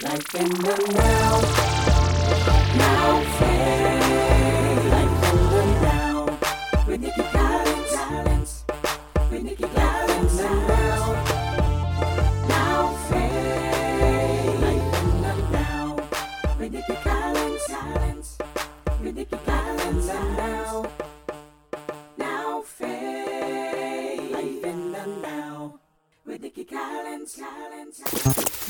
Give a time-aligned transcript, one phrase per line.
[0.00, 1.67] Life in the now.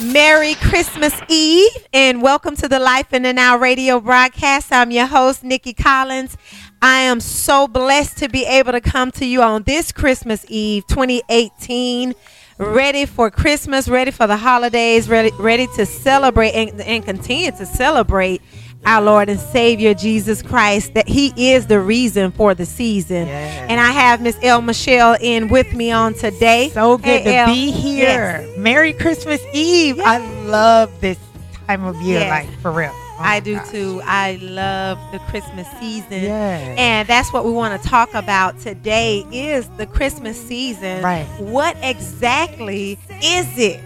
[0.00, 4.72] Merry Christmas Eve and welcome to the Life in the Now radio broadcast.
[4.72, 6.36] I'm your host, Nikki Collins.
[6.80, 10.86] I am so blessed to be able to come to you on this Christmas Eve
[10.86, 12.14] 2018,
[12.58, 17.66] ready for Christmas, ready for the holidays, ready, ready to celebrate and, and continue to
[17.66, 18.40] celebrate
[18.86, 23.26] our Lord and Savior Jesus Christ, that He is the reason for the season.
[23.26, 23.66] Yes.
[23.70, 26.70] And I have Miss El Michelle in with me on today.
[26.72, 27.46] So good Hey, to El.
[27.46, 28.44] be here.
[28.46, 28.58] Yes.
[28.58, 30.00] Merry Christmas Eve.
[30.00, 31.18] I love this
[31.66, 32.30] time of year, Yes.
[32.46, 32.90] like for real.
[32.94, 33.68] Oh I do gosh.
[33.70, 34.00] too.
[34.04, 36.22] I love the Christmas season.
[36.22, 36.78] Yes.
[36.78, 41.02] And that's what we want to talk about today is the Christmas season.
[41.02, 41.26] Right.
[41.40, 43.80] What exactly is it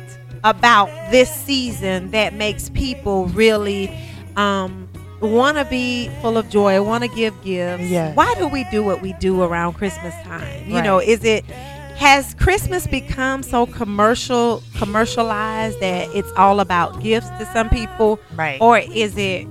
[0.44, 3.90] about this season that makes people really
[4.36, 4.81] um
[5.22, 7.84] want to be full of joy, want to give gifts?
[7.84, 8.16] Yes.
[8.16, 10.68] Why do we do what we do around Christmas time?
[10.68, 10.84] You Right.
[10.84, 11.44] know, is it
[11.96, 18.18] has Christmas become so commercial commercialized that it's all about gifts to some people?
[18.34, 18.58] Right.
[18.60, 19.46] Or is it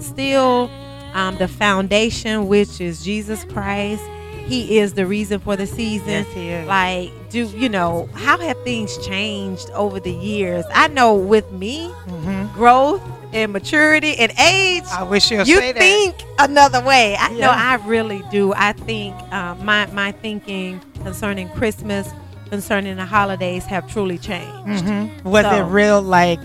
[0.00, 0.70] still
[1.14, 4.02] um, the foundation, which is Jesus Christ?
[4.46, 6.08] He is the reason for the season.
[6.08, 6.66] Yes, he is.
[6.68, 10.66] Like, do you know how have things changed over the years?
[10.74, 12.52] I know with me, Mhm.
[12.52, 13.00] growth
[13.34, 15.78] and maturity and age, I wish you'll you say that.
[15.80, 17.16] think another way.
[17.18, 17.50] I know Yeah.
[17.80, 18.52] I really do.
[18.54, 22.08] I think um, my my thinking concerning Christmas,
[22.50, 24.84] concerning the holidays, have truly changed.
[24.84, 25.24] Mhm.
[25.24, 26.00] Was So- it real?
[26.00, 26.38] Like,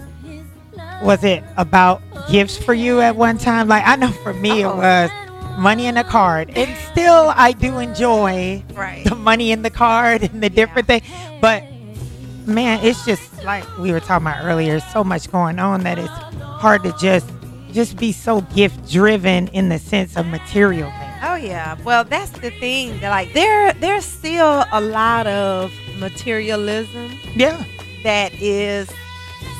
[1.03, 2.01] was it about
[2.31, 3.67] gifts for you at one time?
[3.67, 4.71] Like, I know for me Uh-oh.
[4.71, 5.11] it was
[5.57, 9.03] money in a card, and still I do enjoy Right.
[9.05, 11.03] the money in the card and the different things.
[11.41, 11.63] But
[12.45, 14.79] man, it's just like we were talking about earlier.
[14.91, 16.11] So much going on that it's
[16.59, 17.29] hard to just
[17.71, 21.13] just be so gift driven in the sense of material things.
[21.23, 21.77] Oh yeah.
[21.83, 22.99] Well, that's the thing.
[23.01, 27.63] Like there, there's still a lot of materialism Yeah,
[28.03, 28.89] that is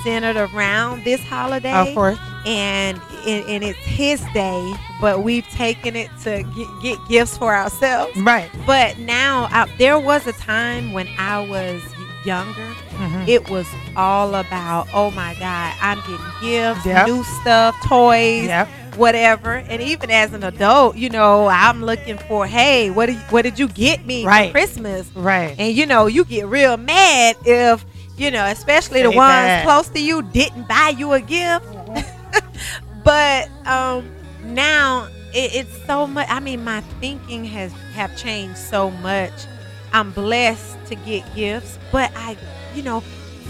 [0.04, 1.72] centered around this holiday.
[1.74, 2.18] of course.
[2.46, 8.16] and and, it's his day, but we've taken it to get, get gifts for ourselves.
[8.22, 8.50] Right.
[8.66, 11.82] But now, I, there was a time when I was
[12.26, 12.74] younger.
[13.00, 13.28] Mhm.
[13.28, 13.66] It was
[13.96, 17.08] all about, oh my God, I'm getting gifts, Yep.
[17.08, 18.68] new stuff, toys, Yep.
[18.98, 19.54] whatever.
[19.56, 23.58] And even as an adult, you know, I'm looking for, hey, what did, what did
[23.58, 24.48] you get me Right.
[24.48, 25.08] for Christmas?
[25.16, 25.56] Right.
[25.58, 27.86] And you know, you get real mad if,
[28.18, 29.64] you know, especially the ones that.
[29.64, 31.66] close to you didn't buy you a gift.
[33.04, 34.10] but um
[34.44, 39.32] now it, it's so much I mean my thinking has have changed so much.
[39.94, 42.36] I'm blessed to get gifts, but I
[42.76, 43.04] you know,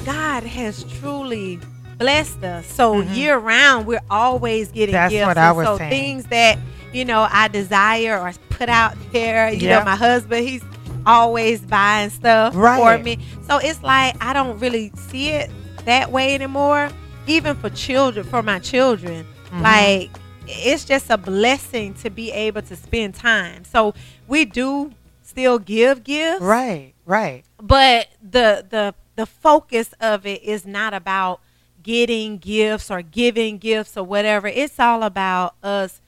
[0.05, 1.59] God has truly
[1.97, 2.65] blessed us.
[2.65, 3.15] So Mhm.
[3.15, 5.27] year round we're always getting That's gifts.
[5.27, 5.89] what I was so saying.
[5.89, 6.57] things that,
[6.93, 9.79] you know, I desire or put out there, you Yeah.
[9.79, 10.63] know, my husband, he's
[11.05, 13.17] always buying stuff for me.
[13.47, 15.49] So it's like I don't really see it
[15.85, 16.89] that way anymore.
[17.27, 19.61] Even for children, for my children, Mhm.
[19.61, 20.09] like
[20.47, 23.63] it's just a blessing to be able to spend time.
[23.65, 23.93] So
[24.27, 24.91] we do
[25.23, 26.93] still give gifts, Right.
[27.05, 27.43] Right.
[27.61, 31.41] but the the the focus of it is not about
[31.83, 34.47] getting gifts or giving gifts or whatever.
[34.47, 35.99] It's all about us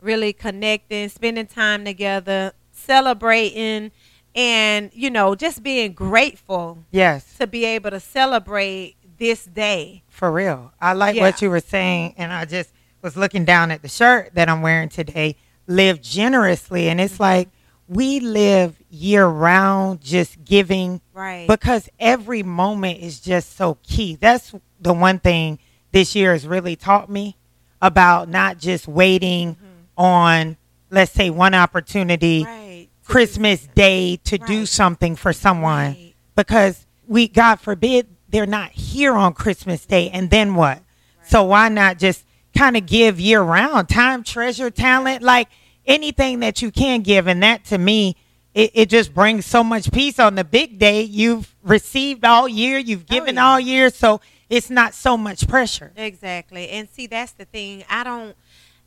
[0.00, 3.90] really connecting, spending time together, celebrating,
[4.36, 7.36] and you know, just being grateful Yes.
[7.38, 10.04] to be able to celebrate this day.
[10.08, 10.72] For real.
[10.80, 11.22] I like Yeah.
[11.22, 12.70] what you were saying, and I just
[13.02, 15.34] was looking down at the shirt that I'm wearing today.
[15.66, 17.22] Live generously, and it's mm-hmm.
[17.24, 17.48] like
[17.90, 21.46] we live year round, just giving Right.
[21.48, 24.14] because every moment is just so key.
[24.14, 25.58] That's the one thing
[25.90, 27.36] this year has really taught me
[27.82, 29.56] about not just waiting
[29.98, 30.56] on,
[30.88, 32.88] let's say, one opportunity, right.
[33.04, 36.14] Christmas Day to do something for someone Right.
[36.36, 40.80] because we, God forbid, they're not here on Christmas Day, and then what?
[41.26, 42.24] So why not just
[42.56, 45.48] kind of give year round time, treasure, talent, like
[45.86, 48.16] anything that you can give, and that to me.
[48.52, 51.02] It, it just brings so much peace on the big day.
[51.02, 53.46] You've received all year, you've Oh, given yeah.
[53.46, 55.92] all year, so it's not so much pressure.
[55.96, 56.68] Exactly.
[56.70, 57.84] And see, that's the thing.
[57.88, 58.34] I don't,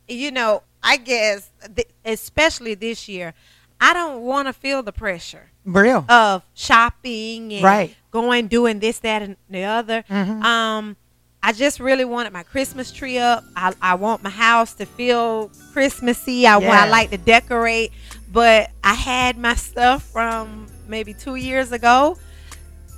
[0.06, 3.32] you know, I guess, th- especially this year,
[3.80, 6.04] I don't want to feel the pressure Real.
[6.10, 7.96] of shopping and Right.
[8.10, 10.04] going, doing this, that, and the other.
[10.10, 10.42] Mhm.
[10.44, 10.96] Um,
[11.46, 13.44] I just really wanted my Christmas tree up.
[13.54, 16.46] I, I want my house to feel Christmassy.
[16.46, 17.92] I, I like to decorate,
[18.32, 22.16] but I had my stuff from maybe two years ago.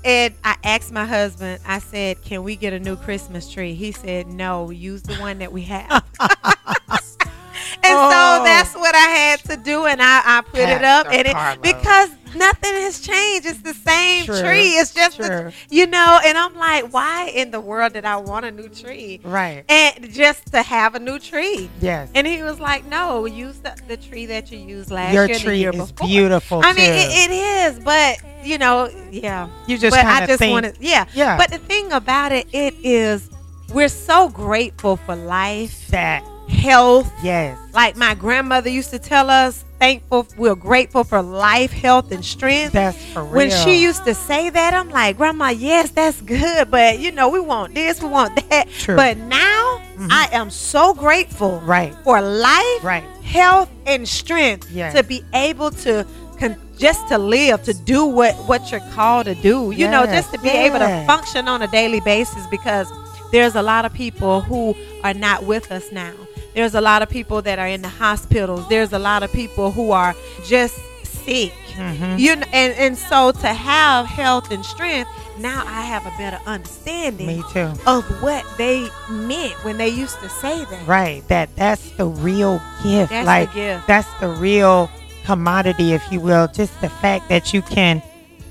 [0.04, 3.74] And I asked my husband, I said, Can we get a new Christmas tree?
[3.74, 6.04] He said, No, use the one that we have.
[6.20, 8.10] and Oh.
[8.38, 9.86] so that's what I had to do.
[9.86, 11.08] And I, I put it up.
[11.08, 11.58] And it, Carlos.
[11.62, 13.46] because nothing has changed.
[13.46, 14.70] It's the same True, tree.
[14.76, 18.44] It's just, the, you know, and I'm like, Why in the world did I want
[18.46, 19.20] a new tree?
[19.24, 19.64] Right.
[19.68, 21.68] And just to have a new tree.
[21.80, 22.10] Yes.
[22.14, 25.36] And he was like, "No, use the, the tree that you used last Your year.
[25.36, 29.48] Your tree year is before." beautiful, I mean, it, it is, but you know, yeah.
[29.66, 31.36] You just I just think- wanted, yeah, Yeah.
[31.36, 33.28] But the thing about it, it is,
[33.74, 36.22] we're so grateful for life, that.
[36.48, 37.12] health.
[37.22, 37.58] Yes.
[37.74, 42.72] Like my grandmother used to tell us, thankful, we're grateful for life, health, and strength.
[42.72, 43.32] That's for real.
[43.32, 47.28] When she used to say that, I'm like, Grandma, yes, that's good, but you know,
[47.28, 48.68] we want this, we want that.
[48.70, 48.96] True.
[48.96, 50.08] But now, mm-hmm.
[50.10, 51.94] I am so grateful Right.
[52.04, 53.04] for life, Right.
[53.22, 54.94] health, and strength Yes.
[54.94, 56.06] to be able to
[56.38, 59.72] con- just to live, to do what what you're called to do.
[59.74, 62.90] You know, just to be able to function on a daily basis because
[63.32, 66.12] there's a lot of people who are not with us now.
[66.56, 68.66] There's a lot of people that are in the hospitals.
[68.68, 70.14] There's a lot of people who are
[70.44, 70.74] just
[71.04, 71.52] sick.
[71.76, 72.18] Mhm.
[72.18, 76.40] You kn- and and so to have health and strength, now I have a better
[76.46, 77.70] understanding Me too.
[77.86, 80.86] of what they meant when they used to say that.
[80.86, 81.22] Right.
[81.28, 83.10] That that's the real gift.
[83.10, 83.86] That's the like gift.
[83.86, 84.88] that's the real
[85.26, 86.48] commodity, if you will.
[86.48, 88.00] Just the fact that you can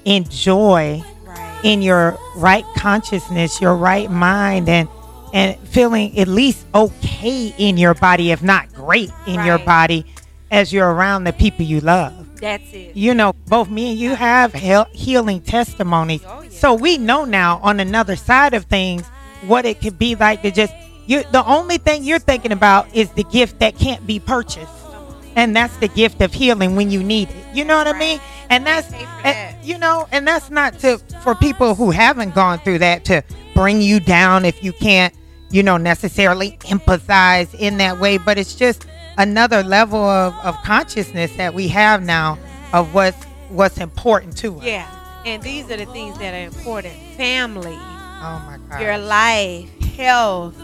[0.06, 1.60] enjoy Right.
[1.63, 4.88] in your right consciousness, your right mind, and
[5.36, 10.06] and feeling at least okay in your body, if not great in your body,
[10.50, 12.14] as you're around the people you love.
[12.40, 12.96] That's it.
[12.96, 16.50] You know, both me and you have heal- healing testimonies, Oh, yeah.
[16.50, 19.06] so we know now on another side of things
[19.46, 20.74] what it could be like to just.
[21.08, 24.72] You, the only thing you're thinking about is the gift that can't be purchased
[25.36, 27.36] and that's the gift of healing when you need it.
[27.54, 28.20] You know what I mean?
[28.50, 29.64] And that's that.
[29.64, 33.24] you know, and that's not to for people who haven't gone through that to
[33.54, 35.14] bring you down if you can't,
[35.51, 38.18] you know, necessarily empathize in that way.
[38.18, 38.86] But it's just
[39.18, 42.38] another level of, of consciousness that we have now
[42.74, 44.63] of what's what's important to us.
[44.63, 44.92] Yeah.
[45.25, 46.94] And these are the things that are important.
[47.15, 48.81] Family, Oh my God.
[48.81, 50.56] your life, health,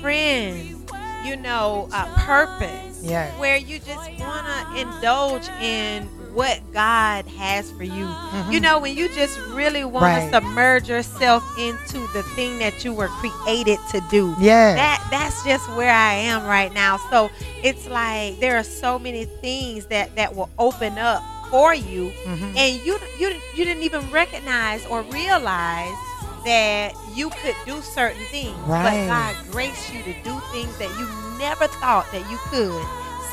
[0.00, 0.76] friends,
[1.24, 3.02] you know, uh, purpose.
[3.04, 3.38] Yes.
[3.38, 8.08] Where you just want to indulge in what God has for you.
[8.50, 10.32] You know, when you just really want Mm-hmm.
[10.32, 10.42] Right.
[10.42, 14.34] to submerge yourself into the thing that you were created to do.
[14.40, 14.74] Yeah.
[14.74, 16.96] That that's just where I am right now.
[17.10, 17.30] So
[17.62, 22.56] it's like there are so many things that that will open up for you Mhm.
[22.56, 25.96] and you you you didn't even recognize or realize
[26.44, 28.84] that you could do certain things Right.
[28.84, 31.06] but god graced you to do things that you
[31.38, 32.82] never thought that you could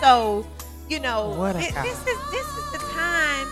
[0.01, 0.45] so
[0.89, 3.47] you know thi- this is this is the time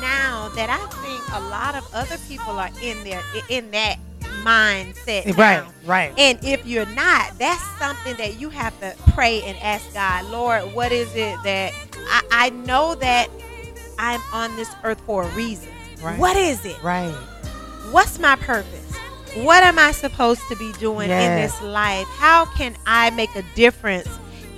[0.00, 3.96] now that i think a lot of other people are in there in that
[4.44, 5.68] mindset Right, now.
[5.84, 6.12] right.
[6.16, 10.62] And if you're not, that's something that you have to pray and ask God, Lord,
[10.74, 11.72] what is it that
[12.08, 13.28] I, I know that
[13.98, 15.68] I'm on this earth for a reason.
[16.00, 16.18] Right.
[16.18, 16.80] What is it?
[16.84, 17.10] Right.
[17.90, 18.94] What's my purpose?
[19.38, 22.06] What am I supposed to be doing in this life?
[22.18, 24.08] How can I make a difference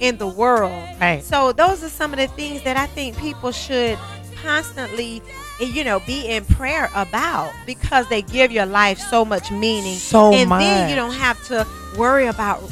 [0.00, 0.72] in the world?
[1.00, 1.22] Right.
[1.22, 3.98] So those are some of the things that I think people should
[4.42, 5.22] constantly
[5.60, 9.96] eh, you know be in prayer about because they give your life so much meaning
[9.96, 10.60] So and much.
[10.60, 11.66] then you don't have to
[11.98, 12.62] worry about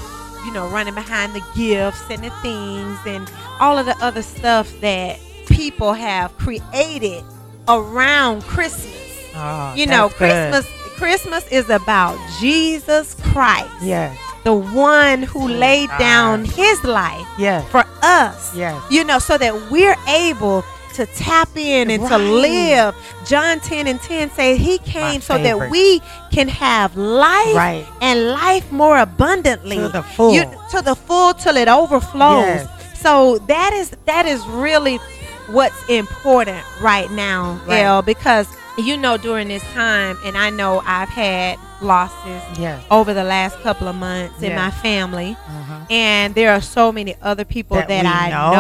[0.47, 3.31] you know running behind the gifts and the things and
[3.61, 7.23] all of the other stuff that people have created
[7.69, 8.95] around Christmas.
[9.35, 10.51] Oh, you know, that's good.
[10.53, 10.67] Christmas
[10.97, 14.17] Christmas is about Jesus Christ, Yes.
[14.45, 17.69] The one who oh, laid down his life Yes.
[17.71, 18.55] for us.
[18.57, 18.81] Yes.
[18.91, 20.65] You know, so that we're able
[20.95, 22.95] to tap in and to live.
[23.27, 26.01] John 10 and 10 say he came so that we
[26.33, 27.87] can have life Right.
[28.01, 29.77] and life more abundantly.
[29.77, 30.35] To the full.
[30.35, 32.45] to the full till it overflows.
[32.47, 32.69] Yes.
[33.01, 34.99] So that is that is really
[35.47, 37.83] what's important right now, Right.
[37.83, 42.85] Elle, because you know during this time and I know I've had losses Yes.
[42.91, 45.37] over the last couple of months in my family.
[45.47, 45.87] Uh-huh.
[45.91, 48.53] And there are so many other people That that, I know.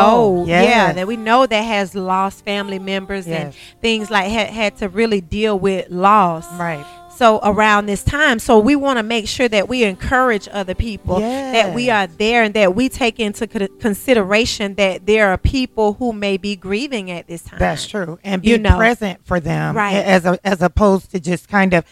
[0.45, 4.77] know, yeah, that we know that has lost family members and things like had, had
[4.79, 6.47] to really deal with loss.
[6.55, 6.85] Right.
[7.19, 11.19] So around this time, so we want to make sure that we encourage other people,
[11.19, 13.49] that we are there, and that we take into
[13.81, 17.59] consideration that there are people who may be grieving at this time.
[17.59, 18.21] That's true.
[18.23, 18.77] And be You know.
[18.77, 19.97] present for them Right.
[19.97, 21.85] as a, as opposed to just kind of,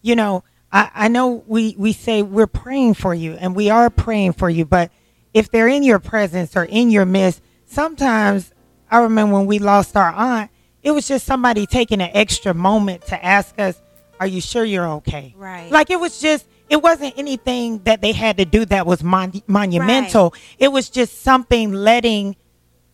[0.00, 3.90] you know, I, I know we, we say we're praying for you and we are
[3.90, 4.90] praying for you, but
[5.34, 8.50] if they're in your presence or in your midst, sometimes
[8.90, 10.50] I remember when we lost our aunt,
[10.82, 13.78] it was just somebody taking an extra moment to ask us,
[14.20, 15.34] Are you sure you're okay?
[15.36, 15.70] Right.
[15.72, 19.42] Like it was just, it wasn't anything that they had to do that was mon-
[19.46, 20.34] monumental.
[20.58, 22.36] It was just something letting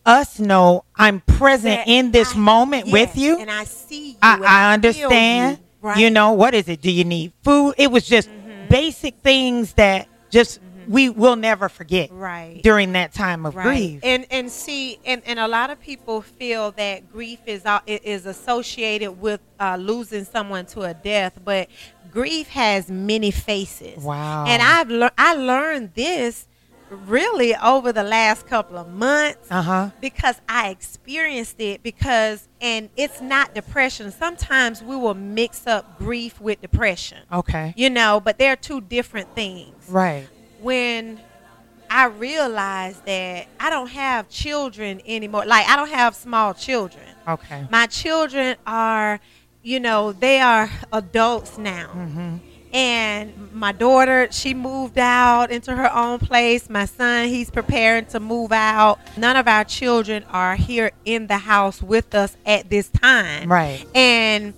[0.05, 3.37] us know I'm present That in this I- moment with you.
[3.39, 4.17] and I see you.
[4.21, 5.57] I, I understand.
[5.57, 5.91] You, right.
[5.91, 5.99] Mm-hmm.
[5.99, 6.81] You know, what is it?
[6.81, 7.75] Do you need food?
[7.77, 8.29] It was just
[8.69, 12.61] basic things that just we will never forget Right.
[12.63, 13.63] during that time of Right.
[13.65, 13.99] grief.
[14.03, 18.25] And and see, and, and a lot of people feel that grief is al- is
[18.25, 21.67] associated with uh, losing someone to a death, but
[22.11, 24.03] grief has many faces.
[24.03, 24.45] Wow.
[24.47, 26.47] And I've lear- I learned this
[26.89, 29.89] really over the last couple of months Uh huh.
[29.99, 34.09] because I experienced it because and it's not depression.
[34.09, 37.17] Sometimes we will mix up grief with depression.
[37.31, 37.73] Okay.
[37.75, 40.27] You know, but they're two different things Right.
[40.61, 41.19] When
[41.89, 45.45] I realized that I don't have children anymore.
[45.45, 47.03] Like I don't have small children.
[47.27, 47.65] Okay.
[47.69, 49.19] My children are,
[49.63, 51.87] you know, they are adults now.
[51.87, 52.35] Mm-hmm.
[52.73, 56.69] And my daughter, she moved out into her own place.
[56.69, 58.99] My son, he's preparing to move out.
[59.17, 63.49] None of our children are here in the house with us at this time.
[63.49, 63.85] Right.
[63.95, 64.53] And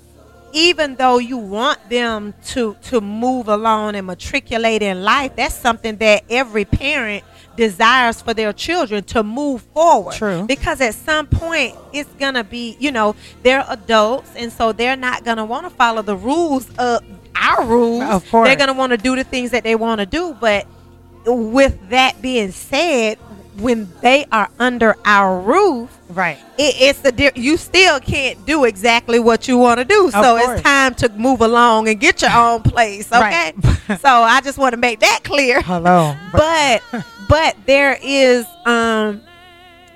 [0.53, 5.97] even though you want them to to move along and matriculate in life, that's something
[5.97, 7.23] that every parent
[7.55, 10.15] desires for their children to move forward.
[10.15, 10.45] True.
[10.45, 15.25] Because at some point it's gonna be, you know, they're adults and so they're not
[15.25, 17.03] gonna want to follow the rules of
[17.35, 18.03] our rules.
[18.03, 18.47] Of course.
[18.47, 20.35] They're gonna want to do the things that they want to do.
[20.39, 20.67] But
[21.25, 23.17] with that being said,
[23.59, 26.37] when they are under our roof, Right.
[26.57, 30.09] it, it's the you still can't do exactly what you want to do.
[30.11, 30.49] So course.
[30.59, 33.11] it's time to move along and get your own place.
[33.11, 33.53] Okay.
[33.55, 33.55] Right.
[34.01, 35.61] so I just want to make that clear.
[35.61, 36.15] Hello.
[36.31, 36.81] But
[37.27, 39.21] but there is um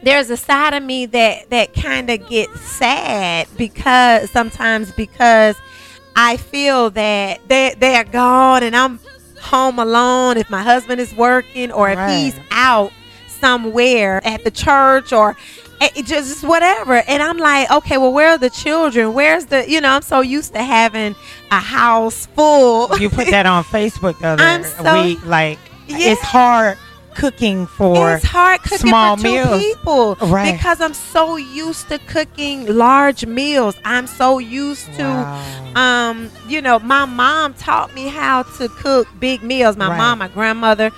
[0.03, 5.55] there's a side of me that that kind of gets sad because sometimes because
[6.15, 8.99] I feel that they they are gone and I'm
[9.41, 12.17] home alone if my husband is working or if Right.
[12.17, 12.91] he's out
[13.47, 15.35] somewhere at the church or
[15.81, 19.81] eh, just whatever and i'm like okay well where are the children where's the you
[19.81, 21.13] know i'm so used to having
[21.51, 25.19] a house full you put that on Facebook the other so- week.
[25.25, 26.11] Like Yeah.
[26.11, 26.77] it's hard
[27.15, 29.61] cooking for it's hard cooking small for two meals.
[29.61, 30.53] people Right.
[30.53, 33.75] because I'm so used to cooking large meals.
[33.85, 35.73] I'm so used to, Wow.
[35.75, 39.75] um, you know, my mom taught me how to cook big meals.
[39.77, 39.97] My Right.
[39.97, 40.89] mom, my grandmother,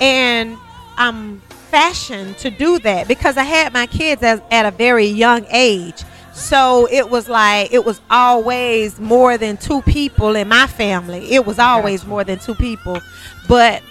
[0.00, 0.56] and
[0.98, 5.46] I'm fashioned to do that because I had my kids as, at a very young
[5.50, 6.02] age.
[6.32, 11.32] So it was like it was always more than two people in my family.
[11.32, 13.00] It was always more than two people,
[13.48, 13.82] but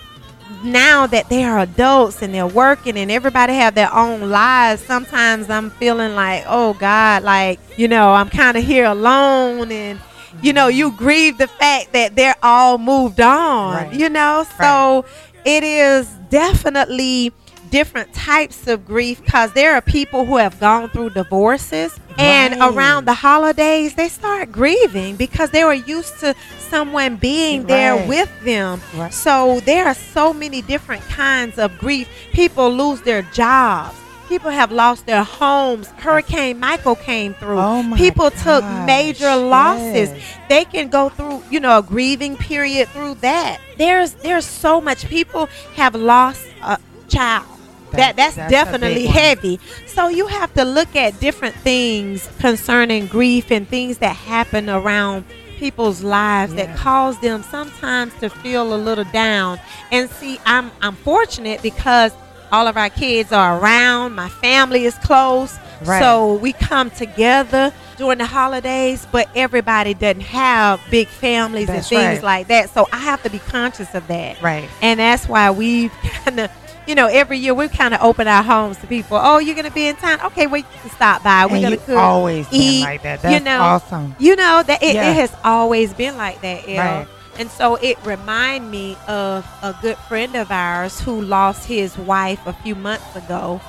[0.63, 5.49] now that they are adults and they're working and everybody have their own lives sometimes
[5.49, 9.99] i'm feeling like oh god like you know i'm kind of here alone and
[10.41, 10.97] you know you mm-hmm.
[10.97, 13.93] grieve the fact that they're all moved on Right.
[13.93, 15.05] you know so
[15.45, 17.31] it is definitely
[17.69, 23.05] different types of grief because there are people who have gone through divorces and around
[23.05, 28.81] the holidays they start grieving because they were used to someone being there with them
[28.95, 29.13] Right.
[29.13, 32.07] so there are so many different kinds of grief.
[32.33, 33.95] People lose their jobs.
[34.27, 35.87] People have lost their homes.
[35.97, 37.57] Hurricane Michael came through.
[37.59, 40.09] Oh People took major losses.
[40.11, 40.37] yes.
[40.49, 43.59] They can go through, you know, a grieving period through that.
[43.77, 47.47] There's there's so much people have lost a child.
[47.91, 49.59] That That- that's, that's definitely heavy.
[49.87, 55.25] So you have to look at different things concerning grief and things that happen around
[55.57, 59.59] people's lives that cause them sometimes to feel a little down.
[59.91, 62.13] And see, I'm I'm fortunate because
[62.51, 65.57] all of our kids are around, my family is close.
[65.85, 65.99] Right.
[66.01, 71.99] So we come together during the holidays, but everybody doesn't have big families That's and
[72.01, 72.23] things right.
[72.23, 72.69] like that.
[72.69, 74.41] So I have to be conscious of that.
[74.41, 74.67] Right.
[74.81, 75.91] And that's why we've
[76.25, 76.51] kind of,
[76.89, 79.17] you know, every year we kind of open our homes to people.
[79.21, 80.19] Oh, you're gonna be in town?
[80.25, 81.45] Okay, you can stop by.
[81.45, 82.81] We're And gonna you cook, always been eat.
[82.81, 83.23] like that.
[83.23, 84.15] you That's know, awesome.
[84.19, 85.11] You know that it, Yeah.
[85.11, 86.65] it has always been like that.
[86.67, 87.07] Right.
[87.37, 92.39] And so it remind me of a good friend of ours who lost his wife
[92.47, 93.61] a few months ago,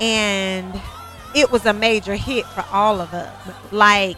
[0.00, 0.72] and
[1.34, 3.32] it was a major hit for all of us.
[3.70, 4.16] Like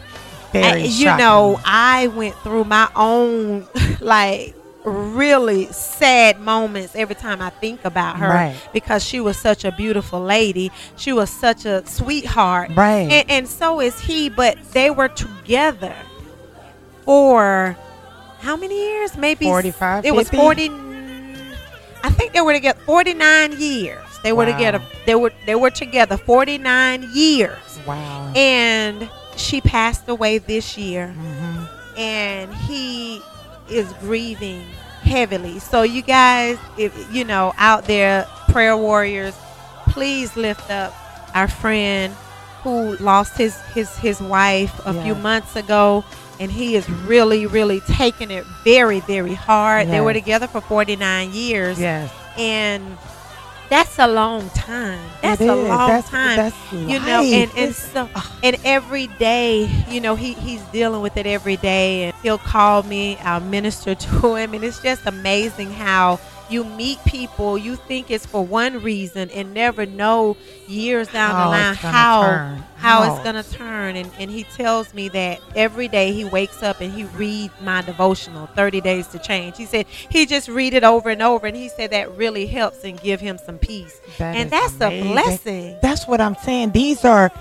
[0.53, 3.67] Very I- you know, I went through my own
[3.99, 8.55] like really sad moments every time I think about her Right.
[8.71, 10.71] because she was such a beautiful lady.
[10.95, 12.71] She was such a sweetheart.
[12.75, 13.09] Right.
[13.11, 15.95] And, and so is he, but they were together
[17.03, 17.75] for
[18.39, 19.17] how many years?
[19.17, 20.37] Maybe 45, It was 50?
[20.37, 20.69] 40.
[22.03, 23.99] I think they were together 49 years.
[24.23, 24.51] They were Wow.
[24.53, 24.81] together.
[25.05, 27.57] They were they were together 49 years.
[27.87, 28.31] Wow.
[28.35, 31.63] And she passed away this year hmm
[31.97, 33.21] and he
[33.69, 34.61] is grieving
[35.01, 35.59] heavily.
[35.59, 39.35] So you guys, if you know, out there, prayer warriors,
[39.87, 40.93] please lift up
[41.33, 42.13] our friend
[42.63, 46.03] who lost his his his wife a few months ago.
[46.37, 49.87] And he is really, really taking it very, very hard.
[49.87, 51.79] They were together for 49 years.
[51.79, 52.11] Yes.
[52.37, 52.97] And
[53.69, 54.99] that's a long time.
[55.21, 55.67] That's It a is.
[55.69, 56.37] long That's- time.
[56.37, 58.37] that's you know, and, and It's- so ah.
[58.43, 62.83] and every day, you know, he, he's dealing with it every day and he'll call
[62.83, 68.11] me, I'll minister to him and it's just amazing how you meet people, you think
[68.11, 70.37] it's for one reason and never know
[70.67, 72.63] years down How the line how turn.
[72.75, 73.13] how How.
[73.15, 76.91] it's gonna turn and, and he tells me that every day he wakes up and
[76.91, 81.09] he reads my devotional 30 days to change he said he just read it over
[81.09, 84.49] and over and he said that really helps and give him some peace That and
[84.49, 85.07] that's amazing.
[85.07, 86.71] a blessing That's what I'm saying.
[86.71, 87.31] These are,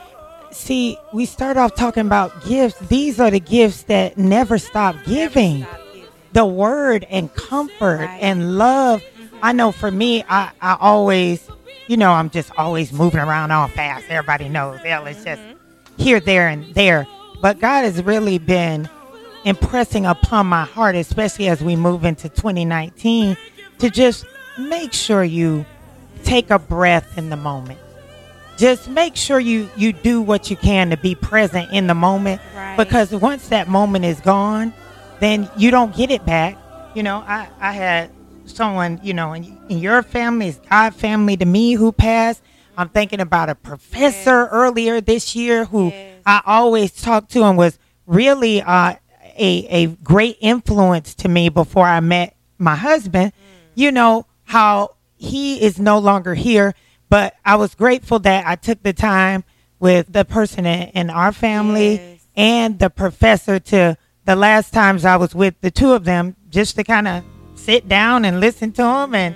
[0.51, 2.79] see, we start off talking about gifts.
[2.89, 5.61] These are the gifts that never stop giving.
[5.61, 5.84] Never stop giving.
[6.35, 8.19] The word and comfort Right.
[8.21, 9.03] and love.
[9.43, 11.49] I know for me, I, I always,
[11.87, 14.05] you know, I'm just always moving around all fast.
[14.09, 14.81] Everybody knows.
[14.81, 16.03] Hell, it's just mm-hmm.
[16.03, 17.07] here, there, and there.
[17.41, 18.89] But God has really been
[19.45, 23.37] impressing upon my heart, especially as we move into 2019,
[23.79, 24.25] to just
[24.59, 25.65] make sure you
[26.25, 27.79] take a breath in the moment.
[28.57, 32.41] Just make sure you you do what you can to be present in the moment
[32.57, 32.77] Right.
[32.77, 34.73] because once that moment is gone,
[35.25, 36.57] then you don't get it back.
[36.95, 38.11] You know, I I had
[38.45, 42.43] someone, you know, in, in your family, is God family to me who passed.
[42.77, 44.49] I'm thinking about a professor Yes.
[44.53, 46.21] earlier this year who Yes.
[46.27, 48.95] I always talked to and was really uh,
[49.37, 53.33] a a great influence to me before I met my husband.
[53.33, 53.71] Mm.
[53.77, 56.75] You know how he is no longer here,
[57.09, 59.43] but I was grateful that I took the time
[59.81, 62.27] with the person in, in our family Yes.
[62.37, 66.77] and the professor to the last times I was with the two of them just
[66.77, 69.35] to kind of sit down and listen to them and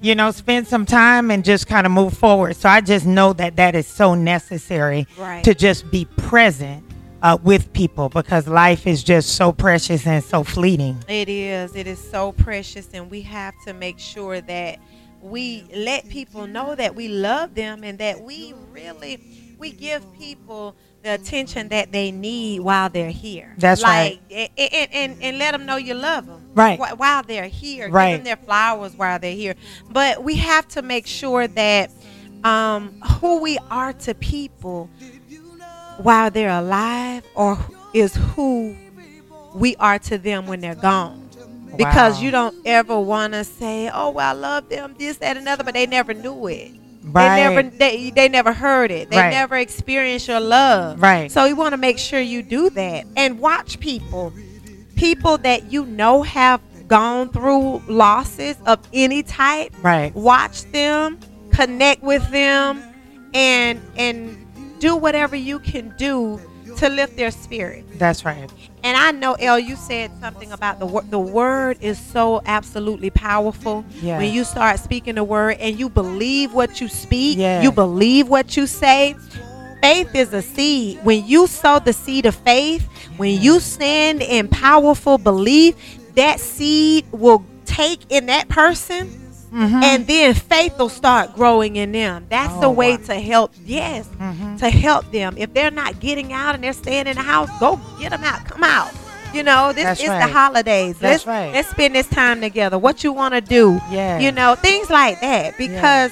[0.00, 2.56] you know spend some time and just kind of move forward.
[2.56, 5.42] So I just know that that is so necessary Right.
[5.44, 6.84] to just be present
[7.22, 10.96] uh, with people because life is just so precious and so fleeting.
[11.08, 11.74] It is.
[11.74, 14.78] It is so precious, and we have to make sure that
[15.20, 19.20] we let people know that we love them and that we really
[19.58, 23.54] we give people the attention that they need while they're here.
[23.58, 24.50] That's like, right.
[24.56, 26.50] And, and, and, and let them know you love them.
[26.54, 26.78] Right.
[26.78, 27.88] While they're here.
[27.88, 28.10] Right.
[28.12, 29.54] Give them their flowers while they're here.
[29.90, 31.90] But we have to make sure that
[32.44, 34.90] um, who we are to people
[35.98, 37.58] while they're alive or
[37.94, 38.76] is who
[39.54, 41.28] we are to them when they're gone.
[41.76, 42.22] Because Wow.
[42.22, 45.62] you don't ever want to say, "Oh, well, I love them," this, that, and another,
[45.62, 46.72] but they never knew it.
[47.12, 47.36] Right.
[47.36, 49.10] They never, they, they never heard it.
[49.10, 49.30] They Right.
[49.30, 51.00] never experienced your love.
[51.00, 51.30] Right.
[51.30, 54.32] So you want to make sure you do that and watch people,
[54.96, 59.72] people that you know have gone through losses of any type.
[59.82, 60.14] Right.
[60.14, 61.18] Watch them,
[61.52, 62.82] connect with them,
[63.34, 64.46] and and
[64.80, 66.40] do whatever you can do
[66.76, 67.84] to lift their spirit.
[67.98, 68.50] That's right.
[68.82, 71.10] And I know, El, you said something about the word.
[71.10, 73.84] The word is so absolutely powerful.
[74.00, 74.20] Yes.
[74.20, 78.56] When you start speaking the word and you believe what you speak, you believe what
[78.56, 79.14] you say.
[79.82, 80.98] Faith is a seed.
[81.04, 82.82] When you sow the seed of faith,
[83.16, 85.76] when you stand in powerful belief,
[86.14, 92.26] that seed will take in that person and then faith will start growing in them.
[92.28, 93.02] That's the Oh, way wow.
[93.06, 93.52] to help.
[93.64, 94.58] Yes, Mhm.
[94.58, 95.34] to help them.
[95.38, 98.44] If they're not getting out and they're staying in the house, go get them out.
[98.46, 98.90] Come out.
[99.34, 100.26] You know, this That's is right.
[100.26, 100.96] the holidays.
[100.98, 101.52] That's let's right.
[101.52, 102.78] let's spend this time together.
[102.78, 103.80] What you want to do?
[103.90, 104.18] Yeah.
[104.18, 106.10] You know, things like that because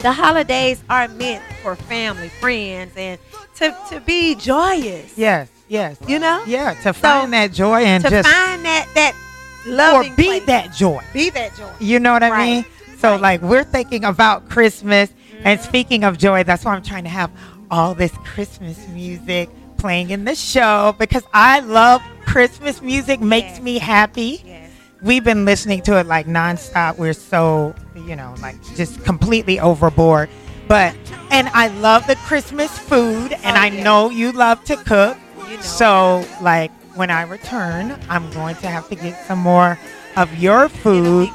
[0.00, 3.18] the holidays are meant for family, friends, and
[3.56, 5.12] to to be joyous.
[5.16, 5.48] Yes.
[5.68, 5.96] Yes.
[6.08, 6.74] You know, Yeah.
[6.82, 9.12] To find that joy and to just find that that
[9.72, 10.46] or be place.
[10.46, 11.02] that joy.
[11.12, 11.70] be that joy.
[11.80, 12.46] You know what I Right.
[12.46, 12.64] mean?
[12.98, 13.20] So Right.
[13.20, 15.10] like we're thinking about Christmas
[15.44, 15.68] and mm-hmm.
[15.68, 17.30] speaking of joy, that's why I'm trying to have
[17.70, 23.60] all this Christmas music playing in the show because I love Christmas music makes Yes.
[23.60, 24.42] me happy.
[24.44, 24.70] Yes.
[25.00, 26.98] We've been listening to it like nonstop.
[26.98, 30.28] We're so, you know, like just completely overboard.
[30.66, 30.94] But
[31.30, 33.82] and I love the Christmas food and Oh, I yeah.
[33.84, 35.16] know you love to cook.
[35.48, 35.62] You know.
[35.62, 39.78] So like when I return, I'm going to have to get some more
[40.16, 41.30] of your food.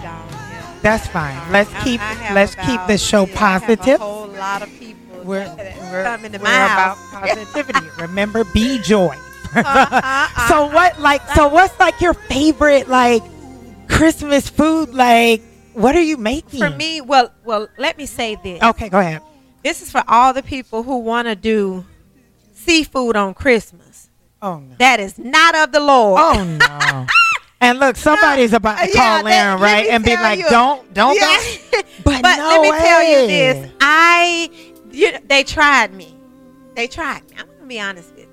[0.81, 1.39] That's fine.
[1.53, 2.01] Let's keep
[2.33, 4.01] let's about- keep the show yeah, I have positive.
[4.01, 7.87] a whole lot of people We're, we're, come into we're about positivity.
[7.99, 9.15] Remember, be joy.
[9.55, 13.23] Uh-huh, so what like so what's like your favorite like
[13.87, 14.93] Christmas food?
[14.93, 15.41] Like
[15.73, 16.59] what are you making?
[16.59, 18.61] For me, well, well, let me say this.
[18.61, 19.21] Okay, go ahead.
[19.63, 21.85] This is for all the people who want to do
[22.51, 24.09] seafood on Christmas.
[24.43, 24.75] Oh no.
[24.77, 26.21] That is not of the Lord.
[26.21, 27.07] Oh no.
[27.61, 29.87] And look, somebody's about to Yeah, call that- in, right?
[29.87, 30.49] And be like, you.
[30.49, 31.37] don't, don't Yeah.
[31.71, 31.81] go.
[32.03, 33.71] But, But no let me tell you this.
[33.79, 34.49] I,
[34.91, 36.13] you, they tried me.
[36.75, 37.37] They tried me.
[37.39, 38.27] I'm gonna be honest with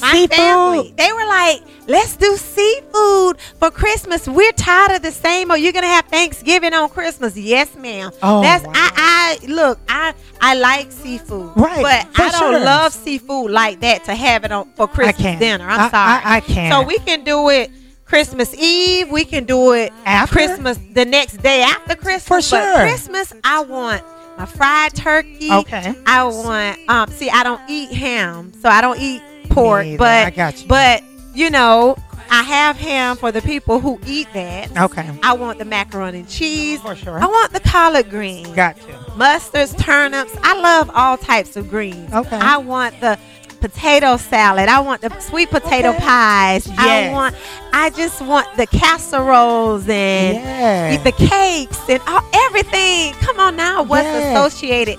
[0.00, 0.36] My Seafood.
[0.36, 4.26] family, they were like, "Let's do seafood for Christmas.
[4.28, 5.50] We're tired of the same.
[5.50, 7.36] Or you're gonna have Thanksgiving on Christmas?
[7.36, 8.10] Yes, ma'am.
[8.22, 8.72] Oh, That's wow.
[8.74, 8.92] I.
[9.30, 9.78] I look.
[9.88, 12.60] I I like seafood, Right, But for I don't sure.
[12.60, 15.68] love seafood like that to have it on for Christmas dinner.
[15.68, 16.22] I'm I- sorry.
[16.24, 16.72] I- I can't.
[16.72, 17.70] So we can do it.
[18.06, 20.32] Christmas Eve, we can do it After?
[20.32, 22.48] Christmas the next day after Christmas.
[22.48, 22.76] For But sure.
[22.86, 24.02] Christmas, I want
[24.38, 25.52] my fried turkey.
[25.52, 25.94] Okay.
[26.06, 29.20] I want um see I don't eat ham, so I don't eat
[29.60, 29.98] pork, Me either.
[30.34, 30.66] but you.
[30.68, 31.02] but
[31.34, 31.96] you know,
[32.30, 34.76] I have ham for the people who eat that.
[34.76, 35.08] Okay.
[35.22, 36.80] I want the macaroni and cheese.
[36.80, 37.18] For sure.
[37.22, 38.82] I want the collard greens, Got to.
[39.16, 40.36] mustards, turnips.
[40.42, 42.12] I love all types of greens.
[42.12, 42.36] Okay.
[42.36, 43.18] I want the
[43.60, 44.68] potato salad.
[44.68, 45.98] I want the sweet potato Okay.
[46.00, 46.68] pies.
[46.78, 47.34] I want
[47.72, 50.96] I just want the casseroles and Yeah.
[51.02, 53.14] the cakes and all, everything.
[53.14, 54.36] Come on now, what's Yes.
[54.36, 54.96] associated?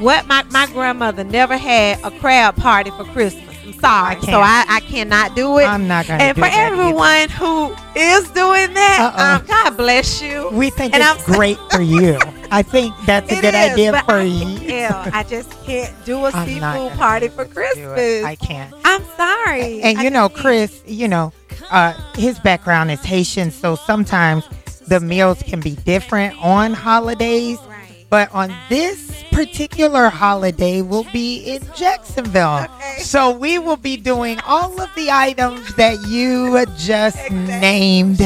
[0.00, 3.51] What my, my grandmother never had a crab party for Christmas.
[3.74, 4.40] I'm sorry, I so.
[4.40, 5.64] I, I cannot do it.
[5.64, 6.82] I'm not gonna And do for that either.
[6.82, 10.48] everyone who is doing that, um, God bless you.
[10.52, 12.18] We think And it's I'm- great for you.
[12.50, 14.48] I think that's a good is, idea for I, you.
[14.60, 17.94] yeah, I just can't do a seafood party for able to do it.
[17.94, 18.24] Christmas.
[18.24, 18.74] I can't.
[18.84, 19.80] I'm sorry.
[19.82, 20.28] And I you know.
[20.28, 21.32] Chris, you know,
[21.70, 24.46] uh, his background is Haitian, so sometimes
[24.86, 27.58] the meals can be different on holidays.
[28.12, 32.58] But on this particular holiday, we'll be in Jacksonville.
[32.64, 32.98] Okay.
[32.98, 38.20] So we will be doing all of the items that you just named.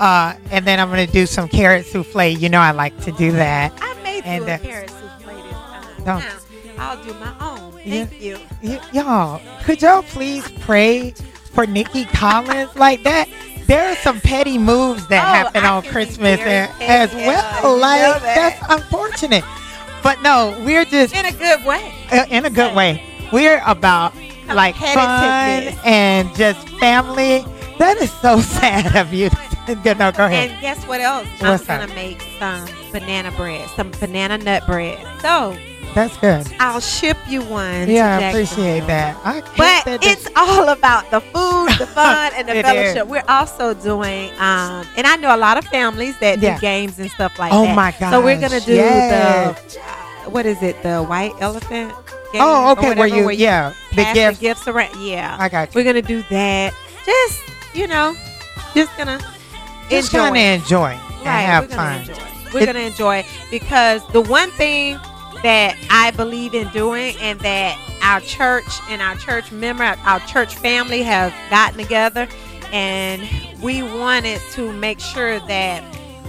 [0.00, 2.36] Uh, and then I'm going to do some carrot souffle.
[2.36, 3.72] You know, I like to do that.
[3.80, 6.04] I made And, you a uh, carrot souffle this time.
[6.04, 6.38] Don't- Now,
[6.90, 7.72] I'll do my own.
[7.84, 8.40] Thank you.
[8.60, 11.12] Y- y'all, could y'all please pray
[11.52, 13.28] for Nikki Collins like that?
[13.68, 17.14] There are some petty moves that Oh, happen I on Christmas very a- petty, as
[17.14, 17.76] well.
[17.78, 18.58] Like that.
[18.60, 19.44] that's unfortunate.
[20.02, 21.92] But no, we're just In a good way.
[22.10, 23.02] uh, in a good way.
[23.32, 24.14] We're about
[24.48, 27.44] like fun and just family.
[27.78, 29.30] That is so sad of you.
[29.68, 30.48] No, go ahead.
[30.50, 31.28] And guess what else?
[31.40, 34.96] What's I'm gonna make some banana bread, some banana nut bread.
[35.20, 35.58] So
[35.94, 36.46] That's good.
[36.60, 37.88] I'll ship you one.
[37.88, 39.16] Yeah, I appreciate that.
[39.24, 43.04] I But that it's all about the food, the fun, and the fellowship.
[43.04, 43.08] is.
[43.08, 46.54] We're also doing, um, and I know a lot of families that Yeah.
[46.56, 47.74] do games and stuff like Oh that.
[47.74, 49.74] my So we're gonna do yes.
[49.74, 51.92] the, what is it, the white elephant?
[52.32, 52.88] Game Oh, okay.
[52.94, 54.38] Where whatever, you, yeah, the gifts.
[54.38, 55.00] the gifts around.
[55.00, 55.78] Yeah, I got you.
[55.80, 56.74] we're gonna do that.
[57.06, 57.40] Just
[57.74, 58.14] you know,
[58.74, 59.18] just gonna
[59.90, 60.28] Just enjoy.
[60.28, 62.00] of enjoy and Right, have we're fun.
[62.02, 62.14] enjoy.
[62.52, 64.98] We're It- gonna enjoy because the one thing
[65.42, 70.54] that I believe in doing and that our church and our church member, our church
[70.56, 72.26] family have gotten together
[72.72, 73.22] and
[73.62, 75.82] we wanted to make sure that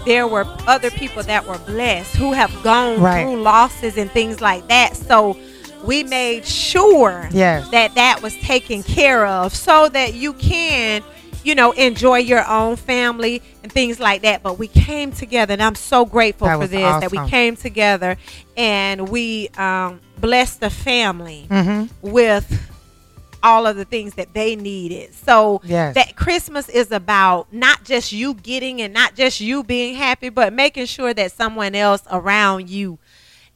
[0.06, 3.24] there were other people that were blessed who have gone Right.
[3.24, 4.96] through losses and things like that.
[4.96, 5.38] So
[5.84, 7.68] we made sure Yes.
[7.70, 11.04] that that was taken care of so that you can
[11.44, 15.62] you know enjoy your own family and things like that but we came together and
[15.64, 18.18] i'm so grateful That for this that we came together
[18.58, 22.12] and we um, blessed the family Mm-hmm.
[22.12, 22.66] with
[23.42, 25.14] all of the things that they needed.
[25.14, 25.96] So Yes.
[25.96, 30.52] that Christmas is about not just you getting and not just you being happy, but
[30.52, 33.00] making sure that someone else around you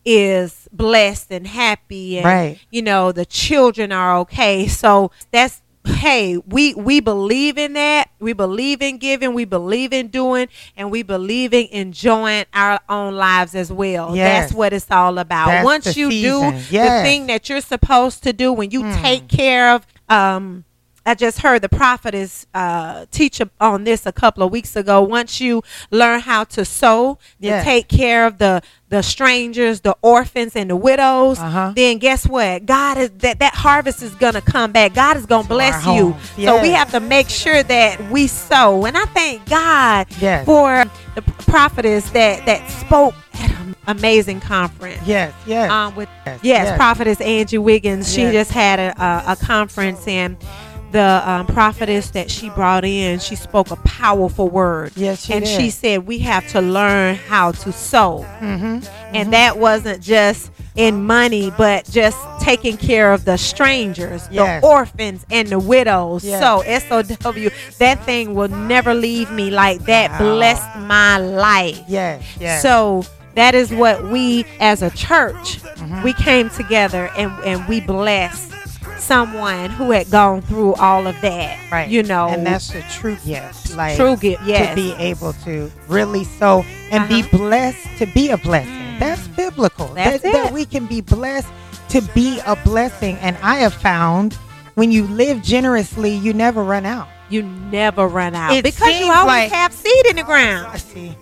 [0.06, 2.60] is blessed and happy and Right.
[2.72, 4.68] you know the children are okay.
[4.68, 8.10] So that's hey, we we believe in that.
[8.20, 13.16] We believe in giving, we believe in doing, and we believe in enjoying our own
[13.16, 14.16] lives as well.
[14.16, 14.46] Yes.
[14.46, 15.48] That's what it's all about.
[15.48, 16.52] That's Once you season.
[16.52, 17.04] do Yes.
[17.04, 19.02] the thing that you're supposed to do when you Hmm.
[19.02, 20.64] take care of um
[21.06, 25.02] I just heard the prophetess uh, teach on this a couple of weeks ago.
[25.02, 25.62] Once you
[25.92, 27.64] learn how to sow, Yes.
[27.64, 31.74] to take care of the the strangers, the orphans, and the widows, Uh-huh.
[31.76, 32.66] then guess what?
[32.68, 34.94] God is that that harvest is gonna come back.
[34.94, 36.12] God is gonna bless you.
[36.12, 36.32] homes.
[36.38, 38.86] So we have to make sure that we sow.
[38.86, 40.46] And I thank God Yes.
[40.46, 40.86] for
[41.16, 45.70] the prophetess that that spoke at an amazing conference Yes, yes.
[45.72, 46.78] um, with Yes, yes, yes.
[46.78, 48.12] prophetess Angie Wiggins.
[48.14, 48.34] She Yes.
[48.34, 50.38] just had a, a, a conference and
[50.94, 54.94] the um, prophetess that she brought in, she spoke a powerful word.
[54.96, 55.60] Yes, she and did.
[55.60, 58.80] she said we have to learn how to sow, mm-hmm.
[59.16, 64.62] and that wasn't just in money, but just taking care of the strangers, Yes.
[64.62, 66.24] the orphans, and the widows.
[66.24, 66.42] Yes.
[66.42, 66.62] So
[67.20, 69.52] SOW, that thing will never leave me.
[69.52, 70.36] Like that Wow.
[70.36, 71.80] blessed my life.
[71.88, 72.24] Yes.
[72.40, 72.62] Yes.
[72.62, 73.04] So
[73.36, 76.04] that is what we as a church Mm-hmm.
[76.04, 78.53] we came together and and we blessed
[79.04, 81.72] someone who had gone through all of that.
[81.72, 81.90] right.
[81.90, 83.76] You know, and that's the true gift.
[83.76, 84.44] Like true gift.
[84.46, 84.70] Yes.
[84.70, 87.38] to be able to really so and be Uh-huh.
[87.38, 89.00] blessed to be a blessing.
[89.00, 89.88] That's biblical.
[89.88, 91.48] That's that, that we can be blessed
[91.90, 93.18] to be a blessing.
[93.18, 94.34] And I have found
[94.76, 97.08] when you live generously, you never run out.
[97.30, 100.68] you never run out It because you always like- have seed in the ground.
[100.68, 101.16] I see.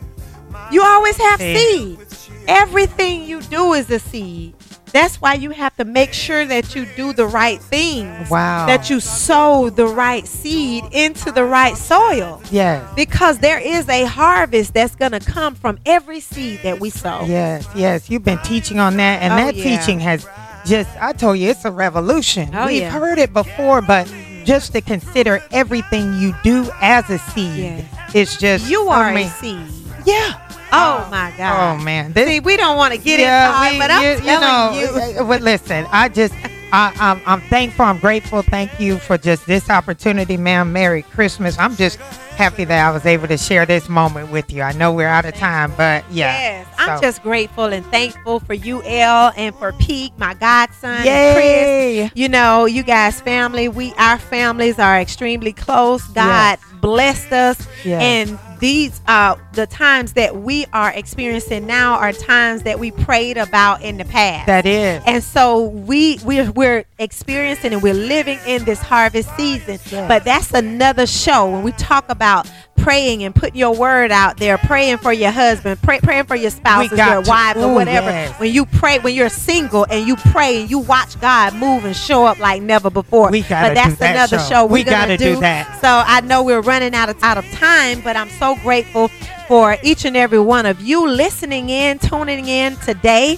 [0.72, 1.96] You always have See.
[1.96, 2.00] seed.
[2.48, 4.54] Everything you do is a seed.
[4.91, 8.30] That's why you have to make sure that you do the right things.
[8.30, 8.65] Wow.
[8.67, 12.41] That you sow the right seed into the right soil.
[12.51, 12.84] Yes.
[12.95, 17.23] Because there is a harvest that's going to come from every seed that we sow.
[17.25, 18.10] Yes, yes.
[18.10, 19.77] You've been teaching on that, and Oh, that yeah.
[19.80, 20.27] teaching has
[20.65, 22.49] just, I told you, it's a revolution.
[22.54, 22.91] Oh, We've yeah.
[22.91, 24.12] heard it before, but
[24.43, 27.86] just to consider everything you do as a seed, Yes.
[28.15, 28.69] it's just.
[28.69, 29.67] You are mean, a seed.
[30.06, 30.48] Yeah.
[30.74, 31.76] Oh, my God.
[31.80, 32.14] Oh, man.
[32.14, 34.98] This, See, we don't want to get yeah, inside, we- but I'm you, you telling
[34.98, 35.20] know, you.
[35.20, 36.34] uh, But listen, I just,
[36.72, 37.84] I, I'm, I'm thankful.
[37.84, 38.42] I'm grateful.
[38.42, 40.72] Thank you for just this opportunity, ma'am.
[40.72, 41.60] Merry Christmas.
[41.60, 44.62] I'm just happy that I was able to share this moment with you.
[44.62, 46.32] I know we're out of time, but yeah.
[46.62, 51.04] Yes, I'm just grateful and thankful for you, El, and for Pete, my godson, and
[51.36, 51.46] Chris.
[51.46, 52.12] Yay!
[52.16, 56.04] You know, you guys, family, we our families are extremely close.
[56.08, 58.02] God blessed us, Yes.
[58.02, 63.38] and these uh the times that we are experiencing now are times that we prayed
[63.38, 64.45] about in the past.
[64.45, 65.04] That is.
[65.06, 69.80] And so we we're, we're experiencing and we're living in this harvest season.
[69.91, 70.08] Yes.
[70.08, 72.50] But that's another show when we talk about
[72.82, 76.50] praying and putting your word out there, praying for your husband, pray, praying for your
[76.50, 78.10] spouses, got your wife, or whatever.
[78.10, 78.39] yes.
[78.39, 81.96] When you pray, when you're single and you pray and you watch God move and
[81.96, 83.30] show up like never before.
[83.32, 84.50] We gotta but that's do that another show.
[84.50, 85.80] show, We gotta do that.
[85.82, 89.10] So I know we're running out of out of time, but I'm so grateful
[89.48, 93.38] for each and every one of you listening in, tuning in today.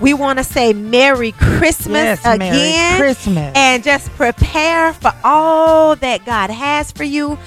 [0.00, 2.38] We want to say Merry Christmas Yes, again.
[2.38, 3.52] Merry Christmas.
[3.56, 7.38] And just prepare for all that God has for you.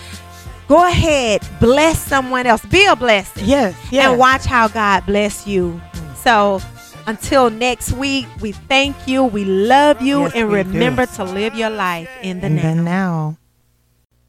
[0.67, 2.65] Go ahead, bless someone else.
[2.65, 3.45] Be a blessing.
[3.45, 4.09] yes, yes.
[4.09, 5.81] And watch how God bless you.
[6.15, 6.59] So
[7.05, 10.69] until next week, we thank you, we love you, Yes, and we do.
[10.69, 12.61] remember to live your life in the in now.
[12.61, 13.37] the now.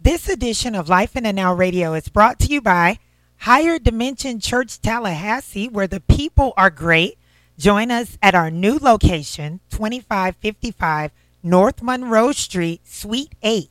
[0.00, 2.98] This edition of Life in the Now Radio is brought to you by
[3.38, 7.18] Higher Dimension Church Tallahassee, where the people are great.
[7.58, 11.10] Join us at our new location, 2555
[11.42, 13.68] North Monroe Street, Suite 8,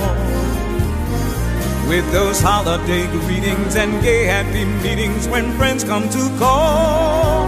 [1.88, 7.44] With those holiday greetings and gay happy meetings when friends come to call.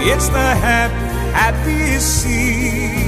[0.00, 0.92] It's the hap-
[1.34, 3.07] happiest season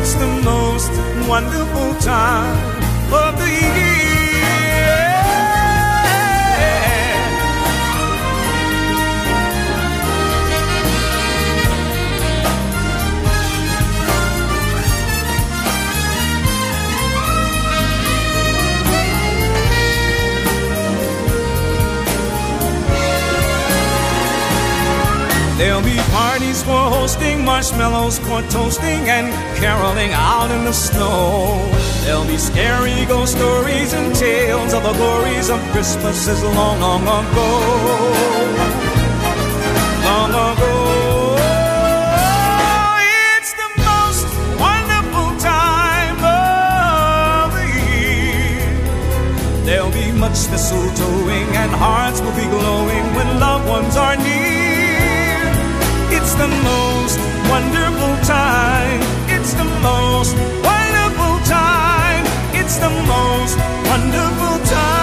[0.00, 0.90] It's the most
[1.28, 2.82] wonderful time
[3.12, 3.89] of the year.
[26.40, 29.28] ladies were hosting, marshmallows for toasting, and
[29.60, 31.68] caroling out in the snow.
[32.02, 37.50] There'll be scary ghost stories and tales of the glories of Christmases long, long ago.
[40.08, 40.74] Long ago.
[43.36, 44.28] It's the most
[44.66, 48.72] wonderful time of the year.
[49.66, 54.59] There'll be much mistletoeing and hearts will be glowing when loved ones are near
[56.40, 57.18] the most
[57.50, 59.00] wonderful time.
[59.28, 62.24] It's the most wonderful time.
[62.54, 63.58] It's the most
[63.90, 64.99] wonderful time.